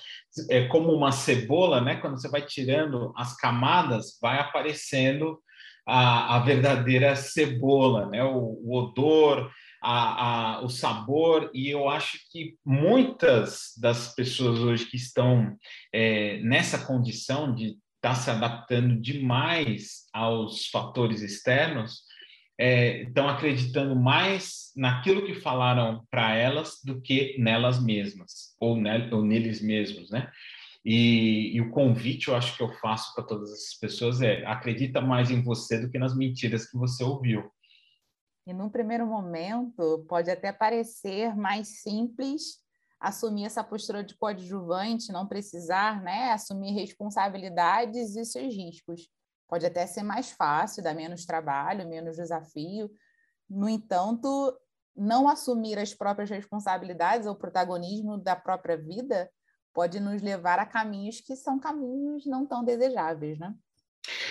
é 0.51 0.67
como 0.67 0.93
uma 0.93 1.13
cebola, 1.13 1.81
né? 1.81 1.97
Quando 1.97 2.21
você 2.21 2.29
vai 2.29 2.43
tirando 2.43 3.13
as 3.17 3.37
camadas, 3.37 4.19
vai 4.21 4.39
aparecendo 4.41 5.39
a, 5.87 6.37
a 6.37 6.39
verdadeira 6.41 7.15
cebola, 7.15 8.07
né? 8.07 8.25
o, 8.25 8.59
o 8.63 8.77
odor, 8.77 9.51
a, 9.85 10.57
a, 10.57 10.65
o 10.65 10.69
sabor, 10.71 11.51
e 11.53 11.69
eu 11.69 11.89
acho 11.91 12.19
que 12.31 12.57
muitas 12.65 13.75
das 13.79 14.15
pessoas 14.15 14.59
hoje 14.61 14.87
que 14.87 14.97
estão 14.97 15.57
é, 15.93 16.39
nessa 16.41 16.87
condição 16.87 17.55
de 17.55 17.67
estar 17.67 17.79
tá 18.01 18.15
se 18.15 18.31
adaptando 18.31 18.99
demais 18.99 20.07
aos 20.13 20.69
fatores 20.69 21.21
externos, 21.21 22.03
é, 22.59 23.03
estão 23.03 23.29
acreditando 23.29 23.95
mais 23.95 24.73
naquilo 24.75 25.27
que 25.27 25.35
falaram 25.35 26.07
para 26.11 26.35
elas 26.35 26.81
do 26.85 27.01
que 27.01 27.37
nelas 27.39 27.83
mesmas, 27.83 28.55
ou, 28.59 28.79
ou 29.13 29.23
neles 29.25 29.61
mesmos, 29.61 30.11
né? 30.11 30.31
E, 30.85 31.57
e, 31.57 31.61
o 31.63 31.71
convite, 31.71 32.29
eu 32.29 32.37
acho 32.37 32.57
que 32.57 32.63
eu 32.63 32.71
faço 32.75 33.15
para 33.15 33.25
todas 33.25 33.51
essas 33.51 33.75
pessoas 33.79 34.21
é 34.21 34.45
acredita 34.45 35.01
mais 35.01 35.31
em 35.31 35.43
você 35.43 35.81
do 35.81 35.91
que 35.91 35.99
nas 35.99 36.15
mentiras 36.17 36.71
que 36.71 36.77
você 36.77 37.03
ouviu. 37.03 37.51
E 38.47 38.53
num 38.53 38.69
primeiro 38.69 39.07
momento, 39.07 40.05
pode 40.09 40.31
até 40.31 40.53
parecer 40.53 41.35
mais 41.35 41.81
simples 41.83 42.63
assumir 43.01 43.45
essa 43.45 43.63
postura 43.63 44.03
de 44.03 44.15
coadjuvante, 44.15 45.13
não 45.13 45.27
precisar 45.27 46.03
né, 46.03 46.33
assumir 46.33 46.73
responsabilidades 46.73 48.17
e 48.17 48.25
seus 48.25 48.55
riscos. 48.55 49.09
Pode 49.49 49.67
até 49.67 49.87
ser 49.87 50.03
mais 50.03 50.31
fácil, 50.31 50.83
dar 50.83 50.95
menos 50.95 51.27
trabalho, 51.27 51.89
menos 51.89 52.17
desafio. 52.17 52.91
No 53.49 53.69
entanto, 53.69 54.57
não 54.97 55.29
assumir 55.29 55.79
as 55.79 55.93
próprias 55.93 56.31
responsabilidades 56.31 57.27
ou 57.27 57.35
protagonismo 57.35 58.17
da 58.17 58.37
própria 58.37 58.77
vida 58.77 59.31
pode 59.73 60.01
nos 60.01 60.23
levar 60.23 60.59
a 60.59 60.67
caminhos 60.67 61.21
que 61.21 61.35
são 61.35 61.59
caminhos 61.59 62.25
não 62.25 62.47
tão 62.47 62.65
desejáveis, 62.65 63.39
né? 63.39 63.55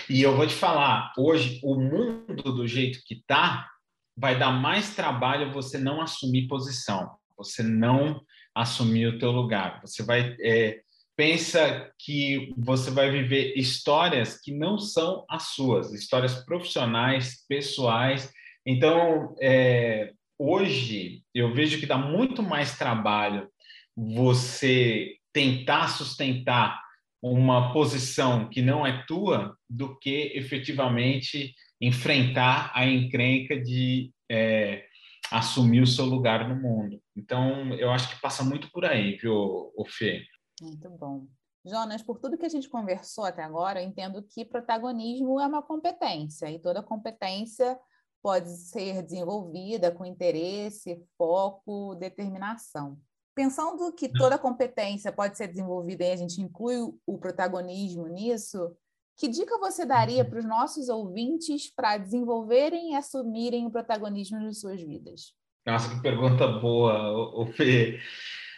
E 0.08 0.22
eu 0.22 0.36
vou 0.36 0.46
te 0.46 0.54
falar, 0.54 1.12
hoje 1.16 1.60
o 1.62 1.76
mundo 1.76 2.42
do 2.42 2.66
jeito 2.66 3.00
que 3.04 3.14
está 3.14 3.68
vai 4.16 4.38
dar 4.38 4.52
mais 4.52 4.94
trabalho 4.94 5.52
você 5.52 5.78
não 5.78 6.00
assumir 6.00 6.48
posição, 6.48 7.10
você 7.36 7.62
não 7.62 8.20
assumir 8.54 9.06
o 9.06 9.18
teu 9.18 9.30
lugar. 9.30 9.80
Você 9.82 10.02
vai 10.02 10.36
é, 10.40 10.80
pensa 11.16 11.90
que 11.98 12.52
você 12.56 12.90
vai 12.90 13.10
viver 13.10 13.54
histórias 13.56 14.40
que 14.40 14.52
não 14.52 14.78
são 14.78 15.24
as 15.28 15.54
suas, 15.54 15.92
histórias 15.92 16.44
profissionais, 16.44 17.44
pessoais. 17.48 18.30
Então, 18.66 19.34
é, 19.40 20.12
hoje 20.38 21.22
eu 21.34 21.52
vejo 21.54 21.78
que 21.78 21.86
dá 21.86 21.96
muito 21.96 22.42
mais 22.42 22.76
trabalho 22.76 23.48
você 23.96 25.16
tentar 25.32 25.88
sustentar 25.88 26.80
uma 27.22 27.72
posição 27.72 28.48
que 28.50 28.60
não 28.60 28.86
é 28.86 29.04
tua 29.06 29.56
do 29.68 29.98
que 29.98 30.32
efetivamente 30.34 31.54
enfrentar 31.86 32.70
a 32.74 32.86
encrenca 32.86 33.60
de 33.60 34.12
é, 34.30 34.84
assumir 35.30 35.82
o 35.82 35.86
seu 35.86 36.04
lugar 36.04 36.48
no 36.48 36.56
mundo. 36.56 37.00
Então, 37.16 37.74
eu 37.74 37.90
acho 37.90 38.14
que 38.14 38.20
passa 38.20 38.42
muito 38.42 38.70
por 38.70 38.84
aí, 38.84 39.16
viu, 39.16 39.72
Fê? 39.86 40.22
Muito 40.60 40.88
bom. 40.90 41.26
Jonas, 41.64 42.02
por 42.02 42.18
tudo 42.18 42.36
que 42.36 42.44
a 42.44 42.50
gente 42.50 42.68
conversou 42.68 43.24
até 43.24 43.42
agora, 43.42 43.82
eu 43.82 43.88
entendo 43.88 44.22
que 44.22 44.44
protagonismo 44.44 45.40
é 45.40 45.46
uma 45.46 45.62
competência 45.62 46.50
e 46.50 46.58
toda 46.58 46.82
competência 46.82 47.78
pode 48.22 48.50
ser 48.50 49.02
desenvolvida 49.02 49.90
com 49.90 50.04
interesse, 50.04 51.02
foco, 51.16 51.94
determinação. 51.94 52.98
Pensando 53.34 53.92
que 53.92 54.08
toda 54.08 54.38
competência 54.38 55.10
pode 55.10 55.36
ser 55.36 55.48
desenvolvida 55.48 56.04
e 56.04 56.12
a 56.12 56.16
gente 56.16 56.40
inclui 56.40 56.76
o 57.06 57.18
protagonismo 57.18 58.06
nisso, 58.06 58.74
que 59.16 59.28
dica 59.28 59.58
você 59.58 59.84
daria 59.84 60.22
uhum. 60.22 60.30
para 60.30 60.38
os 60.38 60.44
nossos 60.44 60.88
ouvintes 60.88 61.72
para 61.74 61.98
desenvolverem 61.98 62.92
e 62.92 62.96
assumirem 62.96 63.66
o 63.66 63.70
protagonismo 63.70 64.40
de 64.40 64.54
suas 64.54 64.80
vidas? 64.82 65.32
Nossa, 65.66 65.94
que 65.94 66.02
pergunta 66.02 66.46
boa, 66.46 67.10
o 67.34 67.46
Fê. 67.46 68.00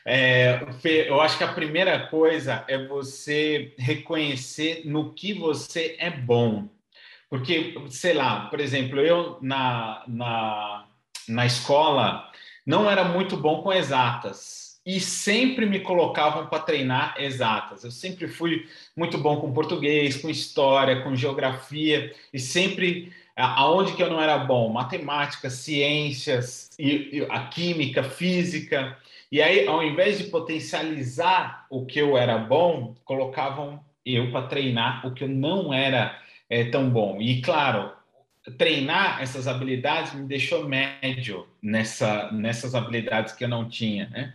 É, 0.05 0.61
Fê, 0.81 1.09
eu 1.09 1.21
acho 1.21 1.39
que 1.39 1.45
a 1.45 1.53
primeira 1.53 2.09
coisa 2.09 2.65
é 2.69 2.87
você 2.87 3.75
reconhecer 3.79 4.83
no 4.85 5.13
que 5.15 5.33
você 5.33 5.97
é 5.99 6.11
bom. 6.11 6.69
Porque, 7.29 7.75
sei 7.91 8.15
lá, 8.15 8.49
por 8.49 8.61
exemplo, 8.61 9.01
eu 9.01 9.39
na, 9.43 10.05
na, 10.07 10.89
na 11.29 11.47
escola 11.47 12.31
não 12.65 12.91
era 12.91 13.05
muito 13.05 13.37
bom 13.37 13.63
com 13.63 13.73
exatas 13.73 14.66
e 14.87 15.01
sempre 15.01 15.67
me 15.67 15.81
colocavam 15.81 16.47
para 16.47 16.63
treinar 16.63 17.17
exatas. 17.19 17.83
Eu 17.83 17.91
sempre 17.91 18.29
fui 18.29 18.69
muito 18.97 19.19
bom 19.19 19.41
com 19.41 19.53
português, 19.53 20.17
com 20.17 20.31
história, 20.31 21.03
com 21.03 21.17
geografia 21.17 22.15
e 22.33 22.39
sempre 22.39 23.13
aonde 23.35 23.95
que 23.95 24.03
eu 24.03 24.09
não 24.09 24.23
era 24.23 24.39
bom, 24.39 24.73
matemática, 24.73 25.51
ciências, 25.51 26.71
e, 26.79 27.19
e 27.19 27.27
a 27.29 27.49
química, 27.49 28.03
física. 28.03 28.97
E 29.31 29.43
aí, 29.43 29.67
ao 29.67 29.83
invés 29.83 30.19
de 30.19 30.25
potencializar 30.25 31.67
o 31.69 31.85
que 31.85 31.99
eu 31.99 32.17
era 32.17 32.39
bom, 32.39 32.95
colocavam 33.05 33.85
eu 34.07 34.31
para 34.31 34.47
treinar 34.47 35.05
o 35.05 35.13
que 35.13 35.25
eu 35.25 35.29
não 35.29 35.75
era 35.75 36.17
é, 36.49 36.65
tão 36.65 36.89
bom. 36.89 37.21
E 37.21 37.43
claro, 37.43 37.93
treinar 38.57 39.21
essas 39.21 39.49
habilidades 39.49 40.15
me 40.15 40.27
deixou 40.27 40.67
médio 40.67 41.47
nessa, 41.61 42.31
nessas 42.31 42.75
habilidades 42.75 43.35
que 43.35 43.45
eu 43.45 43.49
não 43.49 43.69
tinha, 43.69 44.09
né? 44.11 44.33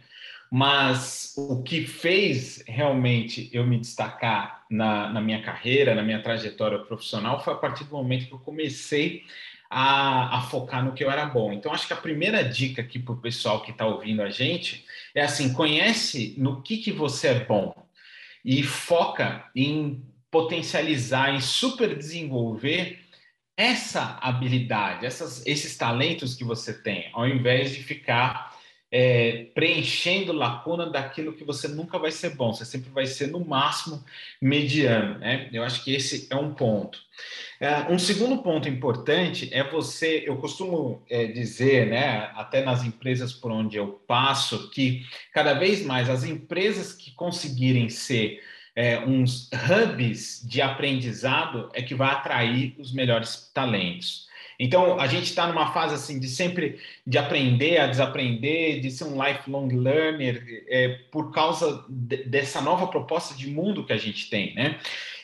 Mas 0.53 1.33
o 1.37 1.63
que 1.63 1.87
fez 1.87 2.61
realmente 2.67 3.49
eu 3.53 3.65
me 3.65 3.79
destacar 3.79 4.65
na, 4.69 5.09
na 5.09 5.21
minha 5.21 5.41
carreira, 5.41 5.95
na 5.95 6.03
minha 6.03 6.21
trajetória 6.21 6.77
profissional, 6.79 7.41
foi 7.41 7.53
a 7.53 7.57
partir 7.57 7.85
do 7.85 7.95
momento 7.95 8.27
que 8.27 8.33
eu 8.33 8.39
comecei 8.39 9.23
a, 9.69 10.39
a, 10.39 10.41
focar 10.41 10.83
no 10.83 10.91
que 10.91 11.01
eu 11.01 11.09
era 11.09 11.25
bom. 11.25 11.53
Então, 11.53 11.71
acho 11.71 11.87
que 11.87 11.93
a 11.93 11.97
primeira 11.97 12.43
dica 12.43 12.81
aqui 12.81 12.99
para 12.99 13.13
o 13.13 13.21
pessoal 13.21 13.61
que 13.61 13.71
está 13.71 13.85
ouvindo 13.85 14.21
a 14.21 14.29
gente 14.29 14.83
é 15.15 15.21
assim: 15.21 15.53
conhece 15.53 16.35
no 16.37 16.61
que, 16.61 16.77
que 16.77 16.91
você 16.91 17.29
é 17.29 17.45
bom 17.45 17.73
e 18.43 18.61
foca 18.61 19.49
em 19.55 20.03
potencializar, 20.29 21.33
em 21.33 21.39
super 21.39 21.97
desenvolver 21.97 22.99
essa 23.55 24.17
habilidade, 24.21 25.05
essas, 25.05 25.45
esses 25.47 25.77
talentos 25.77 26.35
que 26.35 26.43
você 26.43 26.73
tem, 26.73 27.09
ao 27.13 27.25
invés 27.25 27.71
de 27.71 27.83
ficar 27.83 28.50
é, 28.91 29.45
preenchendo 29.55 30.33
lacuna 30.33 30.89
daquilo 30.89 31.33
que 31.33 31.45
você 31.45 31.67
nunca 31.67 31.97
vai 31.97 32.11
ser 32.11 32.31
bom, 32.31 32.53
você 32.53 32.65
sempre 32.65 32.89
vai 32.89 33.05
ser 33.05 33.27
no 33.27 33.39
máximo 33.39 34.03
mediano, 34.41 35.17
né? 35.19 35.49
Eu 35.53 35.63
acho 35.63 35.83
que 35.83 35.93
esse 35.95 36.27
é 36.29 36.35
um 36.35 36.53
ponto. 36.53 36.99
É, 37.59 37.91
um 37.91 37.97
segundo 37.97 38.41
ponto 38.41 38.67
importante 38.67 39.49
é 39.53 39.63
você, 39.63 40.23
eu 40.25 40.35
costumo 40.37 41.01
é, 41.09 41.27
dizer, 41.27 41.87
né, 41.87 42.31
até 42.35 42.63
nas 42.63 42.83
empresas 42.83 43.31
por 43.31 43.51
onde 43.51 43.77
eu 43.77 44.01
passo, 44.07 44.69
que 44.71 45.05
cada 45.31 45.53
vez 45.53 45.85
mais 45.85 46.09
as 46.09 46.23
empresas 46.23 46.91
que 46.91 47.11
conseguirem 47.11 47.87
ser 47.87 48.41
é, 48.75 48.99
uns 48.99 49.49
hubs 49.53 50.41
de 50.43 50.61
aprendizado 50.61 51.69
é 51.73 51.81
que 51.81 51.93
vai 51.93 52.11
atrair 52.11 52.75
os 52.79 52.91
melhores 52.91 53.51
talentos. 53.53 54.27
Então, 54.63 54.99
a 54.99 55.07
gente 55.07 55.23
está 55.23 55.47
numa 55.47 55.73
fase 55.73 55.95
assim 55.95 56.19
de 56.19 56.27
sempre 56.27 56.79
de 57.05 57.17
aprender 57.17 57.79
a 57.79 57.87
desaprender, 57.87 58.79
de 58.79 58.91
ser 58.91 59.05
um 59.05 59.19
lifelong 59.19 59.69
learner, 59.69 60.63
é, 60.69 60.99
por 61.11 61.31
causa 61.31 61.83
de, 61.89 62.25
dessa 62.25 62.61
nova 62.61 62.85
proposta 62.85 63.33
de 63.33 63.49
mundo 63.49 63.83
que 63.83 63.91
a 63.91 63.97
gente 63.97 64.29
tem, 64.29 64.53
né? 64.53 64.77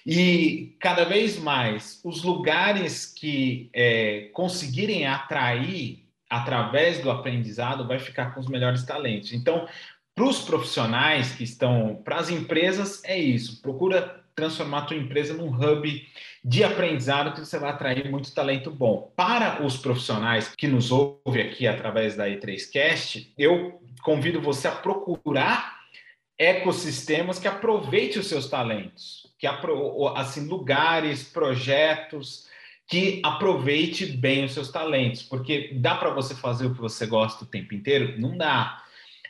E 0.04 0.76
cada 0.80 1.06
vez 1.06 1.38
mais, 1.38 2.02
os 2.04 2.24
lugares 2.24 3.06
que 3.06 3.70
é, 3.74 4.30
conseguirem 4.34 5.06
atrair 5.06 6.04
através 6.28 7.00
do 7.00 7.12
aprendizado 7.12 7.88
vai 7.88 8.00
ficar 8.00 8.34
com 8.34 8.40
os 8.40 8.48
melhores 8.48 8.84
talentos. 8.84 9.34
Então, 9.34 9.68
para 10.16 10.26
os 10.26 10.40
profissionais 10.40 11.36
que 11.36 11.44
estão, 11.44 12.02
para 12.04 12.16
as 12.16 12.32
empresas, 12.32 13.04
é 13.04 13.20
isso. 13.20 13.62
Procura 13.62 14.24
transformar 14.38 14.78
a 14.78 14.82
tua 14.84 14.98
empresa 14.98 15.34
num 15.34 15.50
hub 15.50 16.08
de 16.46 16.64
aprendizado 16.64 17.34
que 17.34 17.40
você 17.40 17.58
vai 17.58 17.72
atrair 17.72 18.10
muito 18.10 18.32
talento 18.36 18.70
bom. 18.70 19.12
Para 19.16 19.66
os 19.66 19.78
profissionais 19.78 20.54
que 20.56 20.68
nos 20.68 20.92
ouvem 20.92 21.42
aqui 21.42 21.66
através 21.66 22.16
da 22.16 22.30
E3Cast, 22.30 23.30
eu 23.36 23.82
convido 24.04 24.40
você 24.40 24.68
a 24.68 24.72
procurar 24.72 25.80
ecossistemas 26.38 27.40
que 27.40 27.48
aproveitem 27.48 28.20
os 28.20 28.28
seus 28.28 28.48
talentos, 28.48 29.34
que 29.40 29.48
assim 30.16 30.48
lugares, 30.48 31.24
projetos 31.24 32.46
que 32.88 33.20
aproveite 33.26 34.06
bem 34.06 34.46
os 34.46 34.54
seus 34.54 34.72
talentos, 34.72 35.24
porque 35.24 35.72
dá 35.74 35.96
para 35.96 36.12
você 36.12 36.36
fazer 36.36 36.68
o 36.68 36.76
que 36.76 36.80
você 36.80 37.08
gosta 37.08 37.44
o 37.44 37.48
tempo 37.48 37.74
inteiro? 37.74 38.22
Não 38.22 38.38
dá. 38.38 38.84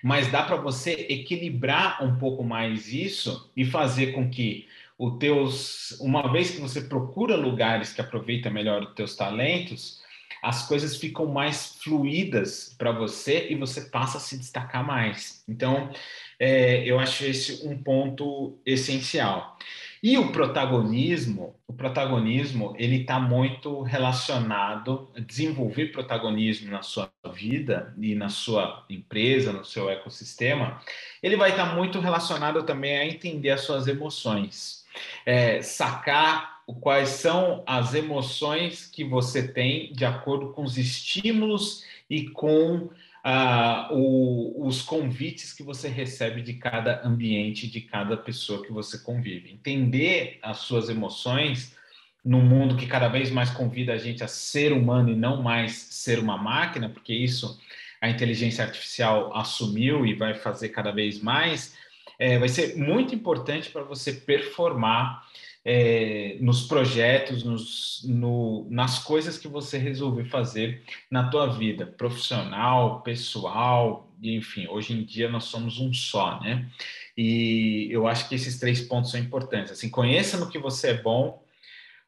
Mas 0.03 0.29
dá 0.29 0.43
para 0.43 0.57
você 0.57 1.07
equilibrar 1.09 2.03
um 2.03 2.19
pouco 2.19 2.43
mais 2.43 2.93
isso 2.93 3.49
e 3.55 3.65
fazer 3.65 4.11
com 4.11 4.29
que 4.29 4.67
os 4.97 5.17
teus, 5.19 5.91
uma 5.99 6.31
vez 6.31 6.51
que 6.51 6.61
você 6.61 6.81
procura 6.81 7.35
lugares 7.35 7.93
que 7.93 8.01
aproveitam 8.01 8.51
melhor 8.51 8.83
os 8.83 8.93
teus 8.93 9.15
talentos, 9.15 10.01
as 10.41 10.67
coisas 10.67 10.97
ficam 10.97 11.25
mais 11.25 11.77
fluídas 11.81 12.75
para 12.77 12.91
você 12.91 13.47
e 13.49 13.55
você 13.55 13.81
passa 13.81 14.17
a 14.17 14.21
se 14.21 14.37
destacar 14.37 14.85
mais. 14.85 15.43
Então, 15.47 15.91
é, 16.39 16.83
eu 16.85 16.99
acho 16.99 17.25
esse 17.25 17.67
um 17.67 17.77
ponto 17.81 18.57
essencial. 18.65 19.57
E 20.01 20.17
o 20.17 20.31
protagonismo, 20.31 21.55
o 21.67 21.73
protagonismo, 21.73 22.75
ele 22.77 23.01
está 23.01 23.19
muito 23.19 23.81
relacionado 23.81 25.09
a 25.15 25.19
desenvolver 25.19 25.87
protagonismo 25.87 26.69
na 26.71 26.83
sua 26.83 27.11
vida 27.33 27.93
e 27.99 28.13
na 28.13 28.29
sua 28.29 28.85
empresa, 28.89 29.51
no 29.51 29.65
seu 29.65 29.89
ecossistema. 29.89 30.79
Ele 31.21 31.35
vai 31.35 31.49
estar 31.49 31.69
tá 31.69 31.75
muito 31.75 31.99
relacionado 31.99 32.63
também 32.63 32.95
a 32.95 33.07
entender 33.07 33.49
as 33.49 33.61
suas 33.61 33.87
emoções, 33.87 34.85
é, 35.25 35.61
sacar 35.61 36.57
quais 36.81 37.09
são 37.09 37.63
as 37.65 37.93
emoções 37.93 38.85
que 38.85 39.03
você 39.03 39.47
tem 39.47 39.91
de 39.93 40.05
acordo 40.05 40.51
com 40.51 40.63
os 40.63 40.77
estímulos 40.77 41.83
e 42.09 42.29
com 42.29 42.89
ah, 43.23 43.89
o, 43.91 44.65
os 44.67 44.81
convites 44.81 45.53
que 45.53 45.63
você 45.63 45.87
recebe 45.87 46.41
de 46.41 46.53
cada 46.53 47.05
ambiente, 47.05 47.67
de 47.67 47.81
cada 47.81 48.15
pessoa 48.17 48.63
que 48.63 48.71
você 48.71 48.99
convive. 48.99 49.51
Entender 49.51 50.39
as 50.41 50.59
suas 50.59 50.89
emoções 50.89 51.75
num 52.23 52.41
mundo 52.41 52.75
que 52.75 52.87
cada 52.87 53.07
vez 53.07 53.31
mais 53.31 53.49
convida 53.49 53.93
a 53.93 53.97
gente 53.97 54.23
a 54.23 54.27
ser 54.27 54.73
humano 54.73 55.09
e 55.09 55.15
não 55.15 55.41
mais 55.41 55.73
ser 55.73 56.19
uma 56.19 56.37
máquina, 56.37 56.89
porque 56.89 57.13
isso 57.13 57.59
a 58.01 58.09
inteligência 58.09 58.63
artificial 58.63 59.35
assumiu 59.35 60.05
e 60.05 60.13
vai 60.13 60.35
fazer 60.35 60.69
cada 60.69 60.91
vez 60.91 61.19
mais, 61.19 61.75
é, 62.19 62.37
vai 62.37 62.49
ser 62.49 62.75
muito 62.75 63.13
importante 63.13 63.69
para 63.69 63.83
você 63.83 64.11
performar 64.11 65.25
é, 65.63 66.37
nos 66.39 66.65
projetos, 66.65 67.43
nos, 67.43 68.01
no, 68.05 68.65
nas 68.69 68.99
coisas 68.99 69.37
que 69.37 69.49
você 69.49 69.77
resolver 69.77 70.23
fazer 70.23 70.81
na 71.11 71.29
tua 71.29 71.47
vida, 71.47 71.85
profissional, 71.85 73.01
pessoal, 73.01 74.09
enfim, 74.23 74.65
hoje 74.67 74.93
em 74.93 75.03
dia 75.03 75.29
nós 75.29 75.43
somos 75.43 75.79
um 75.79 75.93
só, 75.93 76.39
né? 76.39 76.69
E 77.17 77.87
eu 77.91 78.07
acho 78.07 78.29
que 78.29 78.35
esses 78.35 78.59
três 78.59 78.81
pontos 78.81 79.11
são 79.11 79.19
importantes. 79.19 79.71
Assim, 79.71 79.89
conheça 79.89 80.37
no 80.37 80.49
que 80.49 80.57
você 80.57 80.91
é 80.91 81.01
bom, 81.01 81.43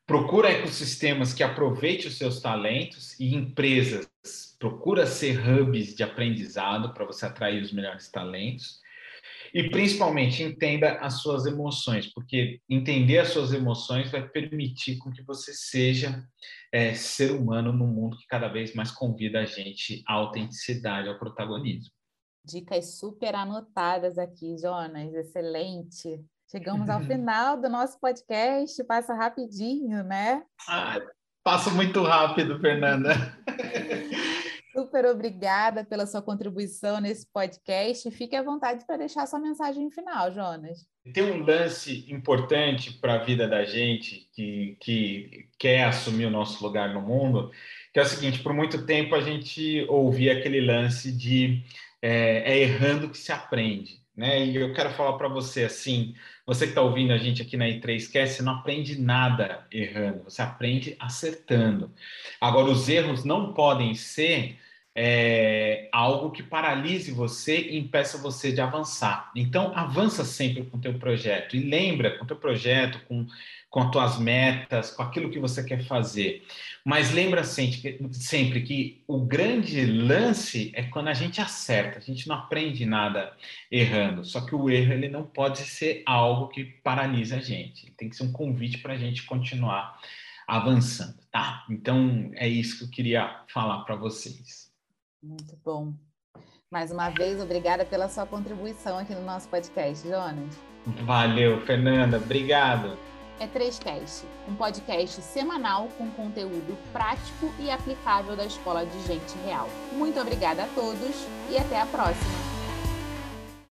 procura 0.08 0.52
ecossistemas 0.52 1.34
que 1.34 1.44
aproveitem 1.44 2.08
os 2.08 2.18
seus 2.18 2.40
talentos 2.40 3.20
e 3.20 3.36
empresas, 3.36 4.08
procura 4.58 5.06
ser 5.06 5.38
hubs 5.38 5.96
de 5.96 6.02
aprendizado 6.02 6.94
para 6.94 7.06
você 7.06 7.26
atrair 7.26 7.62
os 7.62 7.74
melhores 7.74 8.10
talentos 8.10 8.80
e 9.54 9.70
principalmente 9.70 10.44
entenda 10.44 10.94
as 11.00 11.22
suas 11.22 11.46
emoções, 11.46 12.12
porque 12.14 12.60
entender 12.70 13.20
as 13.20 13.30
suas 13.30 13.54
emoções 13.54 14.12
vai 14.12 14.28
permitir 14.28 14.98
com 14.98 15.12
que 15.12 15.22
você 15.24 15.54
seja 15.54 16.24
é, 16.72 16.94
ser 16.94 17.32
humano 17.32 17.72
num 17.72 17.88
mundo 17.88 18.18
que 18.18 18.28
cada 18.28 18.48
vez 18.48 18.74
mais 18.74 18.92
convida 18.92 19.40
a 19.40 19.46
gente 19.46 20.04
à 20.08 20.14
autenticidade, 20.14 21.10
ao 21.10 21.18
protagonismo. 21.18 21.92
Dicas 22.46 22.98
super 22.98 23.36
anotadas 23.36 24.18
aqui, 24.18 24.58
Jonas, 24.58 25.14
excelente. 25.14 26.24
Chegamos 26.50 26.90
ao 26.90 27.02
final 27.04 27.60
do 27.60 27.70
nosso 27.70 28.00
podcast, 28.00 28.84
passa 28.86 29.14
rapidinho, 29.14 30.04
né? 30.04 30.44
Ah, 30.68 31.00
passa 31.44 31.70
muito 31.70 32.02
rápido, 32.04 32.60
Fernanda. 32.60 33.14
Super 34.90 35.06
obrigada 35.06 35.86
pela 35.86 36.08
sua 36.08 36.20
contribuição 36.20 37.00
nesse 37.00 37.32
podcast. 37.32 38.10
Fique 38.10 38.36
à 38.36 38.42
vontade 38.42 38.84
para 38.88 38.98
deixar 38.98 39.28
sua 39.28 39.40
mensagem 39.40 39.92
final, 39.92 40.32
Jonas. 40.34 40.80
Tem 41.14 41.22
um 41.22 41.46
lance 41.46 42.12
importante 42.12 42.94
para 42.94 43.14
a 43.14 43.24
vida 43.24 43.48
da 43.48 43.64
gente 43.66 44.28
que, 44.34 44.76
que 44.82 45.48
quer 45.60 45.84
assumir 45.84 46.26
o 46.26 46.32
nosso 46.32 46.64
lugar 46.64 46.92
no 46.92 47.02
mundo, 47.02 47.52
que 47.94 48.00
é 48.00 48.02
o 48.02 48.06
seguinte: 48.06 48.42
por 48.42 48.52
muito 48.52 48.84
tempo 48.84 49.14
a 49.14 49.22
gente 49.22 49.86
ouvia 49.88 50.40
aquele 50.40 50.60
lance 50.60 51.12
de 51.12 51.64
é, 52.02 52.54
é 52.54 52.58
errando 52.58 53.12
que 53.12 53.18
se 53.20 53.32
aprende. 53.32 54.02
Né? 54.18 54.44
E 54.44 54.56
eu 54.56 54.74
quero 54.74 54.90
falar 54.90 55.20
para 55.20 55.28
você 55.28 55.66
assim: 55.66 56.16
você 56.48 56.66
que 56.66 56.72
está 56.72 56.82
ouvindo 56.82 57.14
a 57.14 57.18
gente 57.20 57.44
aqui 57.44 57.56
na 57.56 57.68
E3Cast, 57.68 58.28
você 58.30 58.42
não 58.42 58.54
aprende 58.54 59.00
nada 59.00 59.68
errando, 59.72 60.24
você 60.24 60.42
aprende 60.42 60.96
acertando. 61.00 61.94
Agora, 62.42 62.72
os 62.72 62.90
erros 62.90 63.24
não 63.24 63.54
podem 63.54 63.94
ser 63.94 64.58
é, 65.02 65.88
algo 65.94 66.30
que 66.30 66.44
paralise 66.44 67.14
você 67.14 67.58
e 67.58 67.78
impeça 67.78 68.18
você 68.18 68.52
de 68.52 68.60
avançar. 68.60 69.32
Então, 69.34 69.72
avança 69.74 70.26
sempre 70.26 70.66
com 70.66 70.76
o 70.76 70.82
teu 70.82 70.94
projeto 70.96 71.56
e 71.56 71.62
lembra 71.62 72.18
com 72.18 72.26
o 72.26 72.28
teu 72.28 72.36
projeto, 72.36 73.00
com, 73.08 73.26
com 73.70 73.80
as 73.80 73.92
tuas 73.92 74.20
metas, 74.20 74.92
com 74.92 75.02
aquilo 75.02 75.30
que 75.30 75.40
você 75.40 75.64
quer 75.64 75.86
fazer. 75.86 76.46
Mas 76.84 77.14
lembra 77.14 77.46
sempre, 77.46 77.98
sempre 78.12 78.62
que 78.62 79.02
o 79.08 79.22
grande 79.22 79.86
lance 79.86 80.70
é 80.76 80.84
quando 80.84 81.08
a 81.08 81.14
gente 81.14 81.40
acerta, 81.40 82.00
a 82.00 82.02
gente 82.02 82.28
não 82.28 82.36
aprende 82.36 82.86
nada 82.86 83.32
errando. 83.72 84.26
Só 84.26 84.42
que 84.42 84.54
o 84.54 84.70
erro 84.70 84.92
ele 84.92 85.08
não 85.08 85.24
pode 85.24 85.60
ser 85.60 86.04
algo 86.06 86.50
que 86.50 86.66
paralisa 86.66 87.38
a 87.38 87.42
gente. 87.42 87.90
tem 87.92 88.10
que 88.10 88.18
ser 88.18 88.24
um 88.24 88.34
convite 88.34 88.80
para 88.80 88.96
a 88.96 88.98
gente 88.98 89.24
continuar 89.24 89.98
avançando, 90.46 91.20
tá? 91.32 91.64
Então 91.70 92.32
é 92.34 92.50
isso 92.50 92.80
que 92.80 92.84
eu 92.84 92.90
queria 92.90 93.44
falar 93.48 93.86
para 93.86 93.96
vocês. 93.96 94.69
Muito 95.22 95.58
bom. 95.64 95.94
Mais 96.72 96.92
uma 96.92 97.10
vez, 97.10 97.42
obrigada 97.42 97.84
pela 97.84 98.08
sua 98.08 98.26
contribuição 98.26 98.98
aqui 98.98 99.14
no 99.14 99.24
nosso 99.24 99.50
podcast, 99.50 100.08
Jonas. 100.08 100.56
Valeu, 101.04 101.60
Fernanda. 101.66 102.18
Obrigado. 102.18 102.98
É 103.40 103.48
3Cast, 103.48 104.26
um 104.48 104.56
podcast 104.56 105.22
semanal 105.22 105.88
com 105.98 106.10
conteúdo 106.12 106.78
prático 106.92 107.54
e 107.58 107.72
aplicável 107.72 108.36
da 108.36 108.46
Escola 108.46 108.86
de 108.86 109.02
Gente 109.08 109.38
Real. 109.46 109.68
Muito 109.94 110.20
obrigada 110.20 110.64
a 110.64 110.68
todos 110.68 111.26
e 111.50 111.58
até 111.58 111.80
a 111.80 111.86
próxima. 111.86 112.49